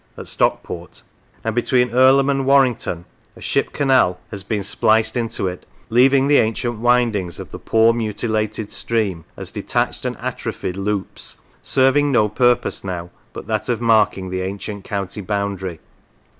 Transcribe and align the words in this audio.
at 0.17 0.27
Stockport; 0.27 1.03
and 1.43 1.55
H 1.55 1.65
Boundaries 1.65 1.65
between 1.83 1.89
Irlam 1.93 2.29
and 2.31 2.43
Warrington 2.47 3.05
a 3.35 3.39
Ship 3.41 3.71
Canal 3.71 4.19
has 4.31 4.41
been 4.43 4.63
spliced 4.63 5.15
into 5.15 5.47
it, 5.47 5.67
leaving 5.91 6.27
the 6.27 6.37
ancient 6.39 6.79
windings 6.79 7.39
of 7.39 7.51
the 7.51 7.59
poor 7.59 7.93
mutilated 7.93 8.71
stream 8.71 9.25
as 9.37 9.51
detached 9.51 10.03
and 10.03 10.17
atrophied 10.17 10.75
loops, 10.75 11.37
serving 11.61 12.11
no 12.11 12.27
purpose 12.29 12.83
now 12.83 13.11
but 13.31 13.45
that 13.45 13.69
of 13.69 13.79
marking 13.79 14.31
the 14.31 14.41
ancient 14.41 14.83
county 14.83 15.21
boundary. 15.21 15.79